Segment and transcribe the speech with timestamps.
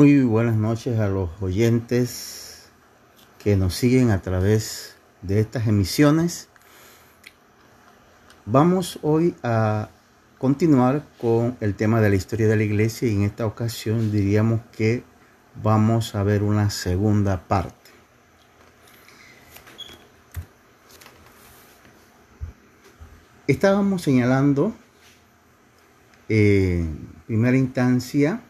[0.00, 2.70] Muy buenas noches a los oyentes
[3.38, 6.48] que nos siguen a través de estas emisiones.
[8.46, 9.90] Vamos hoy a
[10.38, 14.62] continuar con el tema de la historia de la iglesia y en esta ocasión diríamos
[14.72, 15.04] que
[15.62, 17.90] vamos a ver una segunda parte.
[23.46, 24.72] Estábamos señalando
[26.30, 28.40] eh, en primera instancia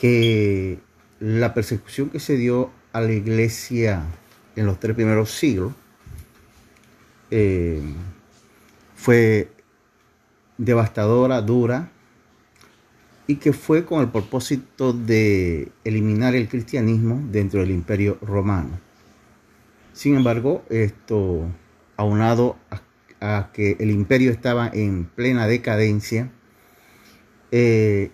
[0.00, 0.78] que
[1.20, 4.04] la persecución que se dio a la iglesia
[4.56, 5.72] en los tres primeros siglos
[7.30, 7.82] eh,
[8.94, 9.50] fue
[10.56, 11.90] devastadora, dura,
[13.26, 18.80] y que fue con el propósito de eliminar el cristianismo dentro del imperio romano.
[19.92, 21.46] Sin embargo, esto
[21.96, 22.56] aunado
[23.20, 26.30] a, que el imperio estaba en plena decadencia,
[27.50, 28.12] eh,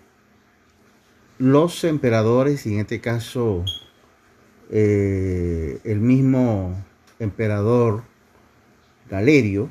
[1.38, 3.64] los emperadores, y en este caso
[4.70, 6.82] eh, el mismo
[7.18, 8.04] emperador
[9.10, 9.70] Galerio,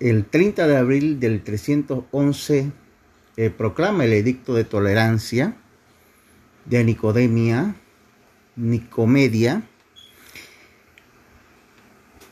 [0.00, 2.70] el 30 de abril del 311
[3.36, 5.56] eh, proclama el edicto de tolerancia
[6.66, 7.76] de Nicodemia,
[8.56, 9.62] Nicomedia,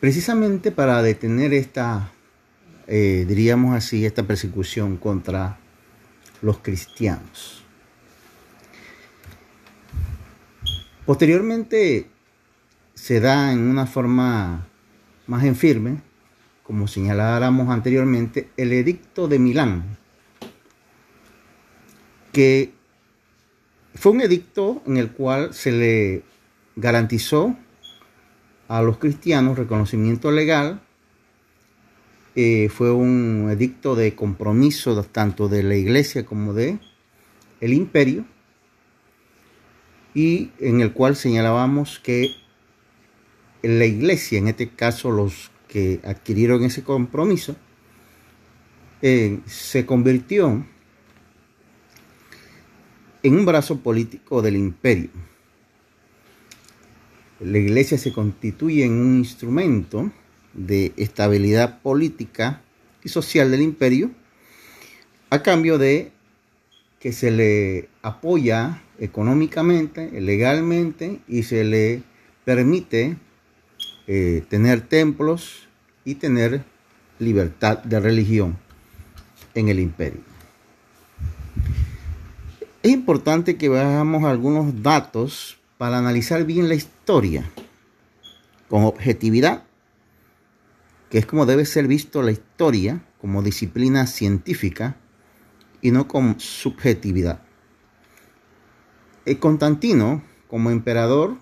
[0.00, 2.12] precisamente para detener esta,
[2.86, 5.58] eh, diríamos así, esta persecución contra
[6.44, 7.64] los cristianos.
[11.06, 12.06] Posteriormente
[12.92, 14.66] se da en una forma
[15.26, 16.02] más en firme,
[16.62, 19.96] como señaláramos anteriormente, el edicto de Milán,
[22.32, 22.72] que
[23.94, 26.24] fue un edicto en el cual se le
[26.76, 27.56] garantizó
[28.68, 30.80] a los cristianos reconocimiento legal
[32.36, 36.78] eh, fue un edicto de compromiso tanto de la iglesia como de
[37.60, 38.24] el imperio
[40.14, 42.30] y en el cual señalábamos que
[43.62, 47.56] la iglesia, en este caso los que adquirieron ese compromiso,
[49.00, 50.66] eh, se convirtió
[53.22, 55.10] en un brazo político del imperio.
[57.40, 60.10] La iglesia se constituye en un instrumento
[60.54, 62.62] de estabilidad política
[63.02, 64.10] y social del imperio
[65.30, 66.12] a cambio de
[67.00, 72.02] que se le apoya económicamente, legalmente y se le
[72.44, 73.16] permite
[74.06, 75.68] eh, tener templos
[76.04, 76.64] y tener
[77.18, 78.56] libertad de religión
[79.54, 80.20] en el imperio.
[82.82, 87.50] Es importante que veamos algunos datos para analizar bien la historia
[88.68, 89.64] con objetividad
[91.10, 94.96] que es como debe ser visto la historia como disciplina científica
[95.80, 97.42] y no con subjetividad.
[99.24, 101.36] El Constantino, como emperador,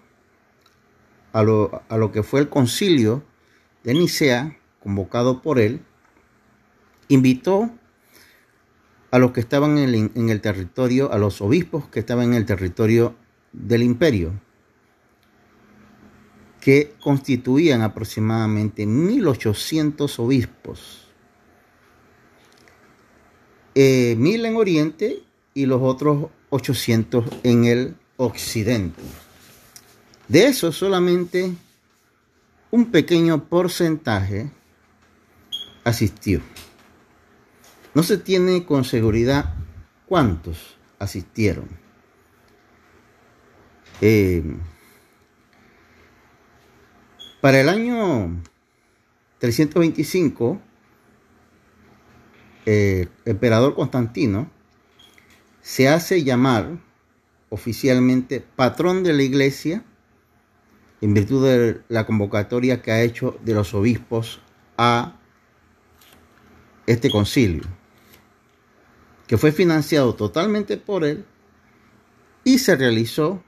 [1.33, 3.25] a lo, a lo que fue el concilio
[3.83, 5.83] de Nicea, convocado por él,
[7.09, 7.71] invitó
[9.11, 12.35] a los que estaban en el, en el territorio, a los obispos que estaban en
[12.35, 13.15] el territorio
[13.53, 14.33] del imperio,
[16.63, 21.09] que constituían aproximadamente 1800 obispos,
[23.75, 25.25] eh, mil en Oriente
[25.55, 29.03] y los otros 800 en el Occidente.
[30.29, 31.53] De eso solamente
[32.71, 34.49] un pequeño porcentaje
[35.83, 36.41] asistió.
[37.93, 39.57] No se tiene con seguridad
[40.07, 41.69] cuántos asistieron.
[44.01, 44.45] Eh,
[47.43, 48.41] para el año
[49.41, 50.63] 325,
[52.67, 54.49] el eh, emperador Constantino
[55.61, 56.79] se hace llamar
[57.49, 59.83] oficialmente patrón de la iglesia
[61.01, 64.41] en virtud de la convocatoria que ha hecho de los obispos
[64.79, 65.19] a
[66.87, 67.65] este concilio,
[69.27, 71.25] que fue financiado totalmente por él
[72.45, 73.43] y se realizó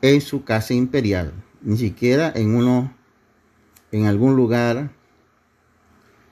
[0.00, 2.94] en su casa imperial ni siquiera en uno,
[3.90, 4.90] en algún lugar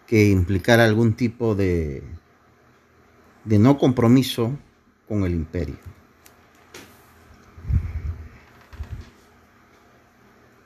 [0.07, 2.03] que implicara algún tipo de,
[3.45, 4.57] de no compromiso
[5.09, 5.77] con el imperio.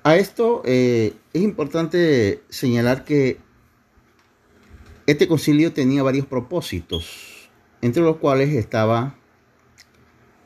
[0.03, 3.39] A esto eh, es importante señalar que
[5.07, 7.51] este concilio tenía varios propósitos,
[7.83, 9.17] entre los cuales estaba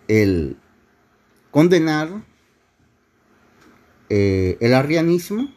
[0.08, 0.56] el
[1.50, 2.23] condenar
[4.10, 5.54] eh, el arrianismo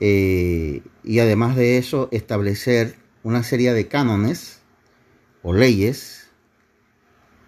[0.00, 4.62] eh, y además de eso establecer una serie de cánones
[5.42, 6.30] o leyes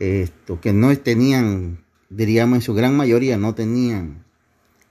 [0.01, 4.25] esto, que no tenían, diríamos en su gran mayoría, no tenían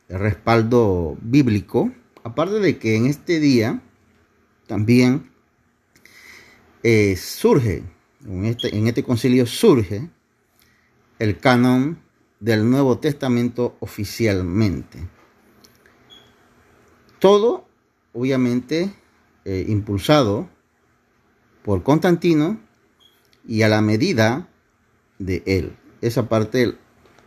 [0.08, 1.92] respaldo bíblico,
[2.24, 3.82] aparte de que en este día
[4.66, 5.30] también
[6.84, 7.84] eh, surge,
[8.44, 10.10] este, en este concilio surge
[11.20, 12.03] el canon
[12.44, 15.00] del Nuevo Testamento oficialmente.
[17.20, 17.66] Todo,
[18.12, 18.94] obviamente,
[19.46, 20.50] eh, impulsado
[21.64, 22.60] por Constantino
[23.48, 24.50] y a la medida
[25.20, 25.78] de él.
[26.02, 26.76] Esa parte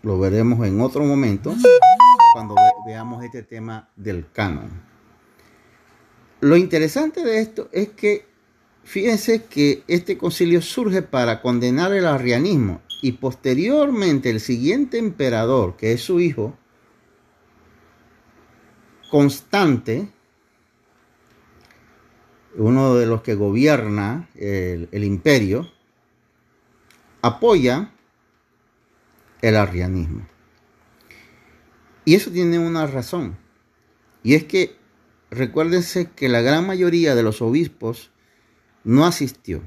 [0.02, 1.54] lo veremos en otro momento
[2.34, 2.54] cuando
[2.86, 4.68] veamos este tema del canon.
[6.40, 8.26] Lo interesante de esto es que
[8.84, 15.93] fíjense que este concilio surge para condenar el arrianismo y posteriormente el siguiente emperador, que
[15.93, 16.56] es su hijo,
[19.10, 20.08] Constante,
[22.56, 25.70] uno de los que gobierna el, imperio,
[27.22, 27.93] apoya
[29.42, 30.26] el arrianismo.
[32.04, 33.38] Y eso tiene una razón.
[34.25, 34.76] Y es que
[35.31, 38.10] recuérdense que la gran mayoría de los obispos
[38.82, 39.62] no asistió.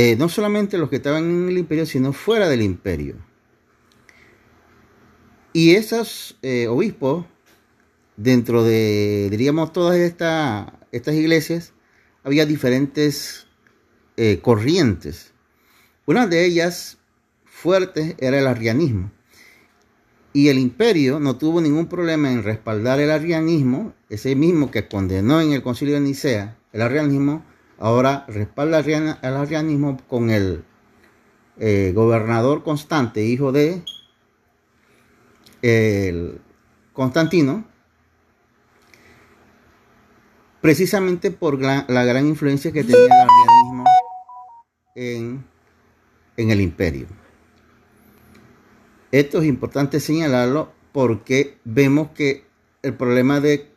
[0.00, 3.16] Eh, no solamente los que estaban en el imperio, sino fuera del imperio.
[5.52, 7.26] Y esos eh, obispos,
[8.16, 11.72] dentro de, diríamos, todas estas iglesias,
[12.22, 13.48] había diferentes
[14.16, 15.32] eh, corrientes.
[16.06, 16.98] Una de ellas
[17.44, 19.10] fuertes era el arrianismo.
[20.32, 25.40] Y el imperio no tuvo ningún problema en respaldar el arrianismo, ese mismo que condenó
[25.40, 27.42] en el concilio de Nicea, el arrianismo,
[27.78, 30.64] ahora respalda el arrianismo con el
[31.58, 33.82] eh, gobernador constante, hijo de
[36.92, 37.64] Constantino,
[40.60, 43.84] precisamente por la, gran influencia que tenía el arrianismo
[46.36, 47.06] en el imperio.
[49.10, 52.44] Esto es importante señalarlo porque vemos que
[52.82, 53.72] el problema de,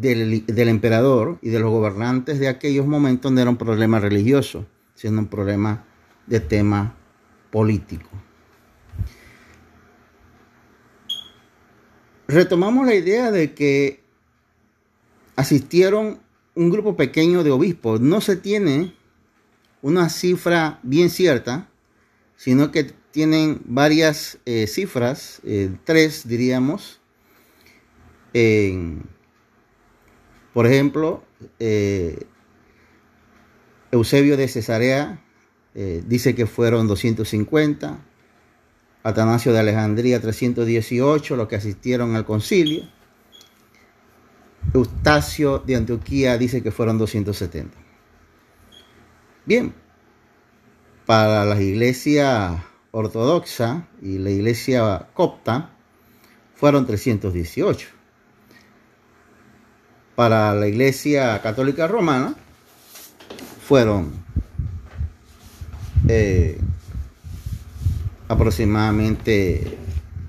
[0.00, 5.20] del, emperador y de los gobernantes de aquellos momentos no era un problema religioso, sino
[5.20, 5.84] un problema
[6.26, 6.96] de tema
[7.52, 8.08] político.
[12.26, 14.02] Retomamos la idea de que
[15.36, 16.18] asistieron
[16.56, 18.00] un grupo pequeño de obispos.
[18.00, 18.94] No se tiene
[19.80, 21.68] una cifra bien cierta,
[22.36, 27.00] sino que tienen varias eh, cifras, eh, tres diríamos.
[30.54, 31.22] Por ejemplo,
[31.58, 32.26] eh,
[33.92, 35.20] Eusebio de Cesarea
[36.06, 37.98] dice que fueron 250,
[39.02, 42.84] Atanasio de Alejandría 318, los que asistieron al concilio.
[44.72, 47.76] Eustacio de Antioquía dice que fueron 270.
[49.46, 49.74] Bien,
[51.04, 55.70] para las iglesias ortodoxa y la iglesia copta
[56.54, 57.88] fueron 318.
[60.14, 62.36] Para la iglesia católica romana
[63.66, 64.12] fueron
[66.06, 66.60] eh,
[68.28, 69.78] aproximadamente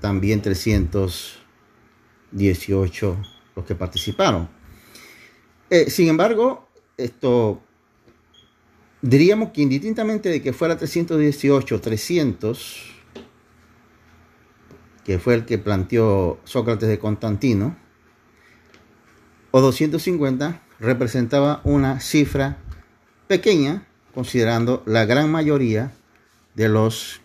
[0.00, 3.16] también 318
[3.54, 4.48] los que participaron.
[5.70, 7.60] Eh, sin embargo, esto
[9.02, 12.94] diríamos que indistintamente de que fuera 318 300,
[15.04, 17.76] que fue el que planteó Sócrates de Constantino,
[19.50, 22.58] o 250 representaba una cifra
[23.26, 25.92] pequeña considerando la gran mayoría
[26.54, 27.20] de los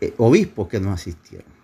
[0.00, 1.56] eh, obispos que no asistieron.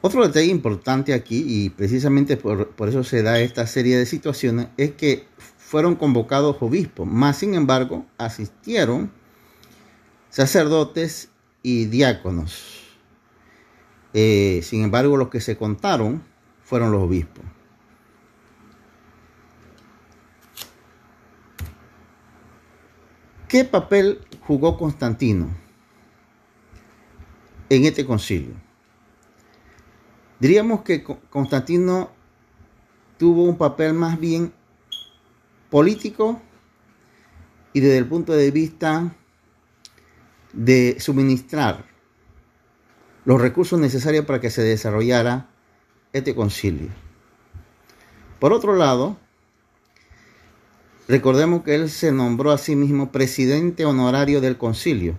[0.00, 4.68] Otro detalle importante aquí, y precisamente por, por, eso se da esta serie de situaciones,
[4.76, 5.26] es que
[5.58, 9.10] fueron convocados obispos, más sin embargo asistieron
[10.30, 11.30] sacerdotes
[11.62, 12.84] y diáconos.
[14.14, 16.22] Eh, sin embargo, los que se contaron
[16.68, 17.42] fueron los obispos.
[23.48, 25.48] ¿Qué papel jugó Constantino
[27.70, 28.52] en este concilio?
[30.38, 32.10] Diríamos que Constantino
[33.16, 34.52] tuvo un papel más bien
[35.70, 36.42] político
[37.72, 39.16] y desde el punto de vista
[40.52, 41.86] de suministrar
[43.24, 45.48] los recursos necesarios para que se desarrollara
[46.12, 46.88] este concilio.
[48.38, 49.16] Por otro lado,
[51.08, 55.18] recordemos que él se nombró a sí mismo presidente honorario del concilio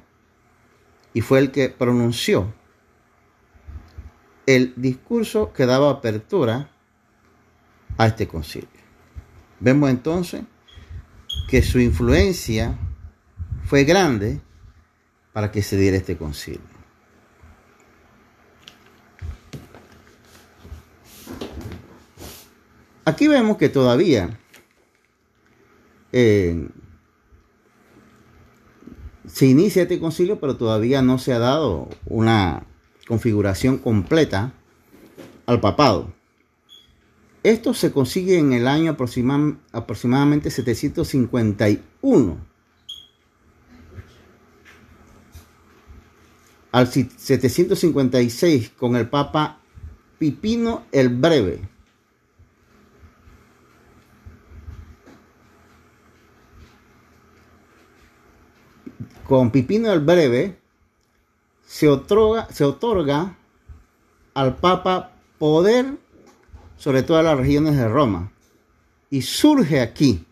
[1.13, 2.53] y fue el que pronunció
[4.46, 6.72] el discurso que daba apertura
[7.98, 8.67] a este concilio.
[9.60, 10.43] Vemos entonces
[11.48, 12.77] que su influencia
[13.65, 14.41] fue grande
[15.34, 16.78] para que se diera este concilio.
[23.10, 24.39] Aquí vemos que todavía
[26.12, 26.70] eh,
[29.25, 32.68] se inicia este concilio, pero todavía no se ha dado una
[33.08, 34.54] configuración completa
[35.48, 36.13] al papado.
[37.42, 42.38] Esto se consigue en el año aproximadamente 751.
[46.72, 49.62] Al 756 con el Papa
[50.20, 51.78] Pipino el Breve.
[59.29, 60.57] Con Pipino el Breve
[61.63, 63.38] se otorga, se otorga
[64.33, 66.00] al Papa poder
[66.77, 68.31] sobre todas las regiones de Roma.
[69.12, 70.25] Y surge aquí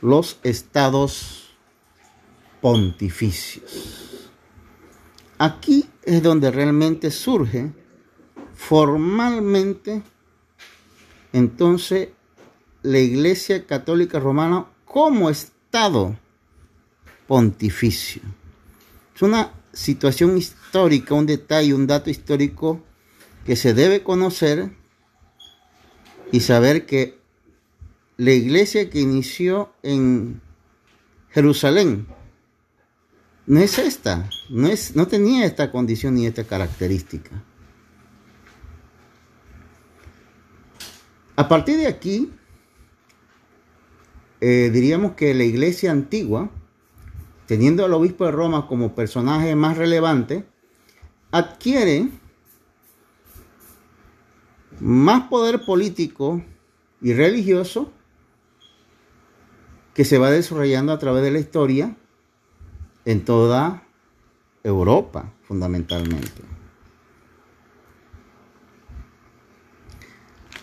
[0.00, 1.50] los estados
[2.60, 4.30] pontificios.
[5.38, 7.72] Aquí es donde realmente surge
[8.54, 10.02] formalmente
[11.32, 12.10] entonces
[12.82, 16.16] la Iglesia Católica Romana como Estado
[17.28, 18.22] pontificio.
[19.14, 22.82] Es una situación histórica, un detalle, un dato histórico
[23.46, 24.70] que se debe conocer
[26.32, 27.18] y saber que
[28.16, 30.40] la iglesia que inició en
[31.30, 32.06] Jerusalén
[33.46, 37.42] no es esta, no, es, no tenía esta condición ni esta característica.
[41.36, 42.32] A partir de aquí,
[44.40, 46.50] eh, diríamos que la iglesia antigua,
[47.48, 50.44] teniendo al obispo de Roma como personaje más relevante,
[51.30, 52.10] adquiere
[54.80, 56.42] más poder político
[57.00, 57.90] y religioso
[59.94, 61.96] que se va desarrollando a través de la historia
[63.06, 63.82] en toda
[64.62, 66.42] Europa, fundamentalmente.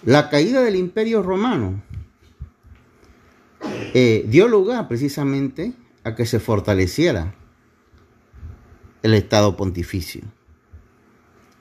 [0.04, 1.82] La caída del imperio romano
[3.96, 5.74] eh, dio lugar precisamente
[6.06, 7.34] a que se fortaleciera
[9.02, 10.22] el Estado pontificio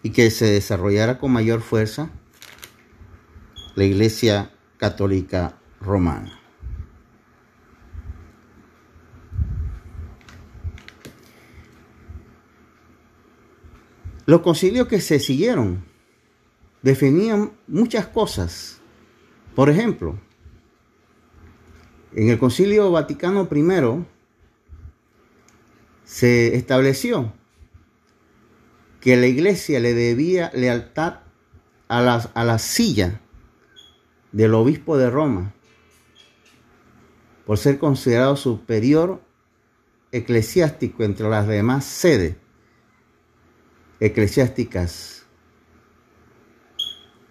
[0.02, 2.10] y que se desarrollara con mayor fuerza
[3.74, 6.38] la Iglesia Católica Romana.
[14.26, 15.84] Los concilios que se siguieron
[16.82, 18.80] definían muchas cosas.
[19.54, 20.18] Por ejemplo,
[22.14, 24.13] en el Concilio Vaticano I
[26.04, 27.32] se estableció
[29.00, 31.20] que la iglesia le debía lealtad
[31.88, 33.20] a la, a la silla
[34.32, 35.54] del obispo de Roma
[37.46, 39.22] por ser considerado superior
[40.12, 42.36] eclesiástico entre las demás sedes
[44.00, 45.26] eclesiásticas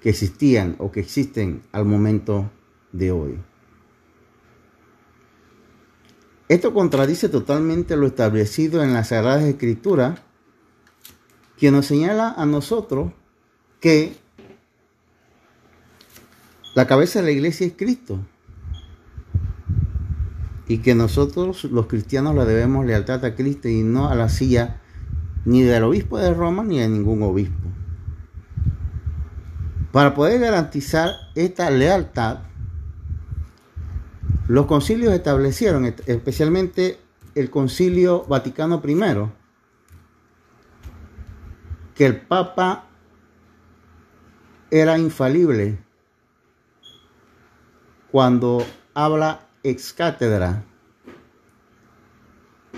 [0.01, 2.51] que existían o que existen al momento
[2.91, 3.39] de hoy.
[6.53, 10.19] Esto contradice totalmente lo establecido en las Sagradas Escrituras,
[11.57, 13.11] que nos señala a nosotros
[13.79, 14.13] que
[16.75, 18.19] la cabeza de la iglesia es Cristo.
[20.67, 24.79] Y que nosotros los cristianos le debemos lealtad a Cristo y no a la silla
[25.45, 27.67] ni del obispo de Roma ni de ningún obispo.
[29.91, 32.41] Para poder garantizar esta lealtad,
[34.47, 36.99] los concilios establecieron, especialmente
[37.35, 39.31] el concilio Vaticano I,
[41.95, 42.87] que el Papa
[44.69, 45.77] era infalible
[48.11, 50.63] cuando habla ex cátedra,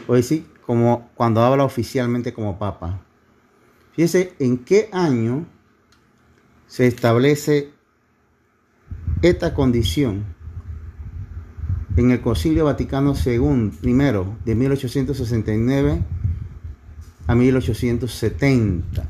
[0.07, 3.01] o decir, como cuando habla oficialmente como papa.
[3.93, 5.45] Fíjese en qué año
[6.67, 7.73] se establece
[9.21, 10.34] esta condición
[11.97, 16.03] en el Concilio Vaticano II, primero, de 1869
[17.27, 19.09] a 1870,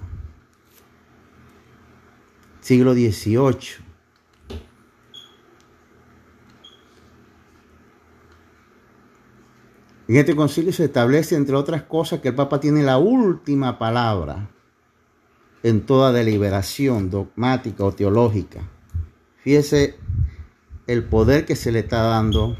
[2.62, 3.86] siglo XVIII.
[10.08, 14.52] En este concilio se establece, entre otras cosas, que el Papa tiene la última palabra
[15.64, 18.70] en toda deliberación dogmática o teológica.
[19.38, 19.96] Fíjese
[20.88, 22.58] el poder que se le está dando,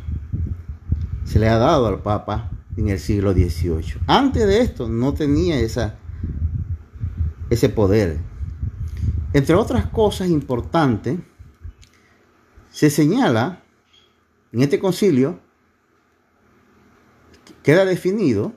[1.24, 4.02] se le ha dado al Papa en el siglo XVIII.
[4.08, 5.96] Antes de esto no tenía esa,
[7.50, 8.20] ese poder.
[9.34, 11.20] Entre otras cosas importantes,
[12.72, 13.64] se señala
[14.52, 15.40] en este concilio
[17.64, 18.54] queda definido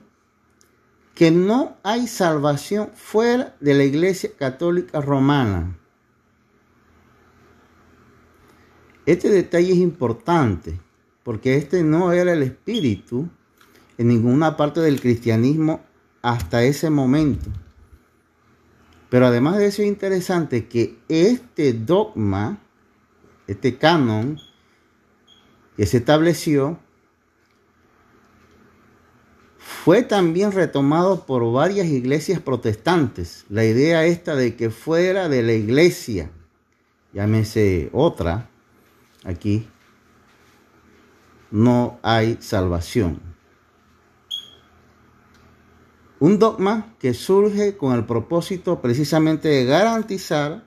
[1.15, 5.78] que no hay salvación fuera de la Iglesia Católica Romana.
[9.09, 10.79] Este detalle es importante
[11.23, 13.27] porque este no era el espíritu
[13.97, 15.81] en ninguna parte del cristianismo
[16.21, 17.49] hasta ese momento.
[19.09, 22.59] Pero además de eso es interesante que este dogma,
[23.47, 24.37] este canon
[25.75, 26.77] que se estableció,
[29.57, 33.43] fue también retomado por varias iglesias protestantes.
[33.49, 36.29] La idea esta de que fuera de la iglesia,
[37.11, 38.48] llámese otra,
[39.29, 39.67] aquí,
[41.51, 43.21] no hay salvación.
[46.19, 50.65] Un dogma que surge con el propósito precisamente de garantizar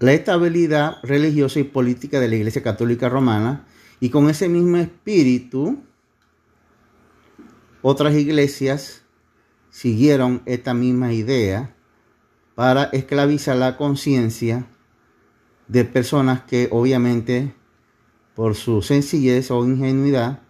[0.00, 3.64] la estabilidad religiosa y política de la Iglesia Católica Romana
[4.00, 5.82] y con ese mismo espíritu
[7.82, 9.02] otras iglesias
[9.70, 11.74] siguieron esta misma idea
[12.54, 14.66] para esclavizar la conciencia
[15.72, 17.54] de personas que obviamente
[18.34, 20.40] por su sencillez o ingenuidad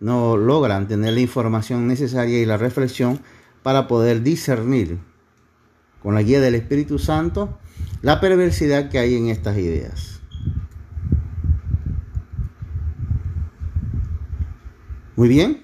[0.00, 3.20] no logran tener la información necesaria y la reflexión
[3.62, 4.98] para poder discernir
[6.02, 7.56] con la guía del Espíritu Santo
[8.02, 10.20] la perversidad que hay en estas ideas.
[15.14, 15.62] Muy bien.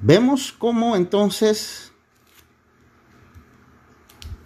[0.00, 1.89] Vemos cómo entonces,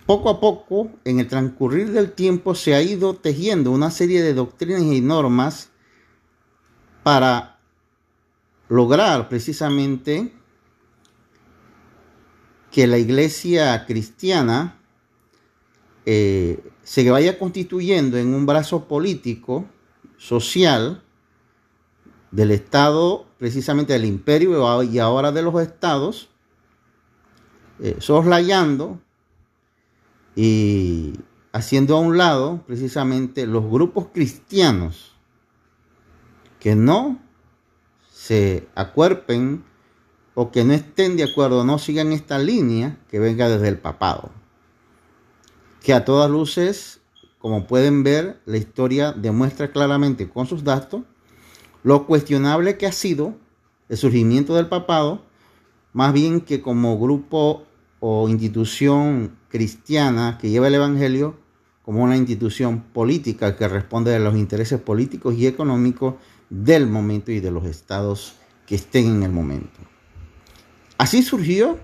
[0.07, 4.35] poco a poco, en el transcurrir del tiempo, se ha ido tejiendo una serie de
[4.35, 5.71] doctrinas y normas
[7.03, 7.59] para
[8.69, 10.33] lograr precisamente
[12.71, 14.79] que la iglesia cristiana
[16.07, 19.67] eh, se vaya constituyendo en un brazo político,
[20.19, 21.03] social,
[22.31, 26.29] del Estado, precisamente del imperio y ahora de los estados,
[27.79, 29.01] eh, soslayando
[30.37, 31.15] y
[31.53, 35.13] haciendo a un lado precisamente los grupos cristianos
[36.59, 37.21] que no
[38.11, 39.65] se acuerpen
[40.35, 44.31] o que no estén de acuerdo, no sigan esta línea que venga desde el papado.
[45.83, 47.01] Que a todas luces,
[47.39, 51.03] como pueden ver, la historia demuestra claramente con sus datos
[51.85, 53.35] lo cuestionable que ha sido
[53.91, 55.23] el surgimiento del papado,
[55.93, 57.65] más bien que como grupo
[58.07, 61.39] o institución cristiana que lleva el Evangelio
[61.87, 66.17] como una institución política que responde a los intereses políticos y económicos
[66.51, 68.35] del momento y de los estados
[68.67, 69.81] que estén en el momento.
[70.99, 71.79] Así surgió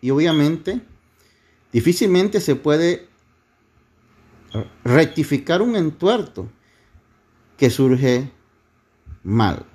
[0.00, 0.82] y obviamente
[1.72, 3.08] difícilmente se puede
[4.84, 6.48] rectificar un entuerto
[7.56, 8.30] que surge
[9.24, 9.66] mal.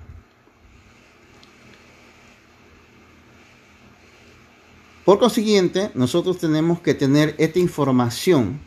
[5.06, 8.58] Por consiguiente, nosotros tenemos que tener esta información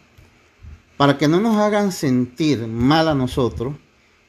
[0.95, 3.75] para que no nos hagan sentir mal a nosotros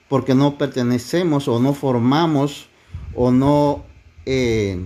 [0.08, 2.66] porque no pertenecemos o no formamos
[3.14, 3.84] o no,
[4.26, 4.80] eh,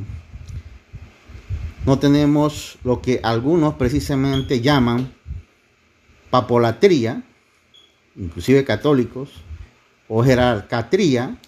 [1.86, 5.14] no tenemos lo que algunos precisamente llaman
[6.28, 7.22] papolatría,
[8.16, 9.30] inclusive católicos,
[10.08, 11.38] o jerarcatría,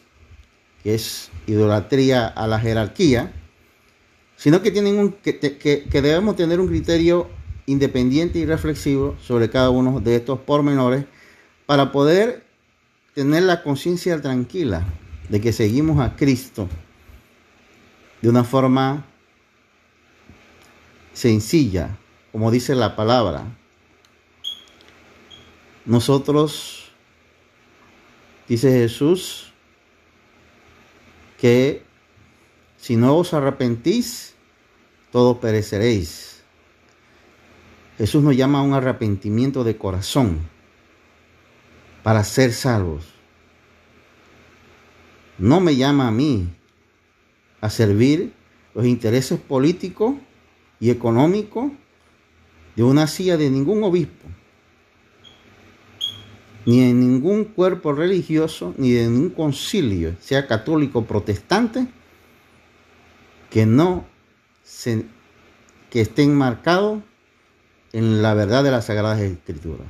[0.83, 3.31] que es idolatría a la jerarquía,
[4.37, 7.29] sino que, tienen un, que, que debemos tener un criterio
[7.67, 11.05] independiente y reflexivo sobre cada uno de estos pormenores
[11.67, 12.45] para poder
[13.15, 14.85] tener la conciencia tranquila
[15.29, 16.69] de que seguimos a Cristo
[18.21, 19.05] de una forma
[21.13, 21.97] sencilla,
[22.31, 23.45] como dice la palabra.
[25.87, 26.91] Nosotros,
[28.49, 29.53] dice Jesús,
[31.39, 31.86] que
[32.87, 34.37] si no os arrepentís,
[35.11, 36.45] todos pereceréis.
[37.99, 40.39] Jesús nos llama a un arrepentimiento de corazón
[42.05, 43.07] para ser salvos.
[45.37, 46.47] No me llama a mí
[47.61, 48.33] a servir
[48.73, 50.15] los intereses políticos
[50.79, 51.73] y económicos
[52.77, 54.29] de una silla de ningún obispo,
[56.65, 61.89] ni de ningún cuerpo religioso, ni de ningún concilio, sea católico o protestante,
[63.57, 64.05] que no
[64.65, 65.07] se,
[65.89, 67.03] que estén marcados
[67.95, 69.87] en la verdad de las Sagradas Escrituras.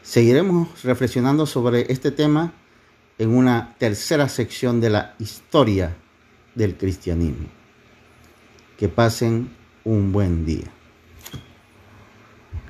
[0.00, 2.52] Seguiremos reflexionando sobre este tema
[3.18, 5.96] en una tercera sección de la historia
[6.54, 7.48] del cristianismo.
[8.78, 9.50] Que pasen
[9.82, 10.73] un buen día.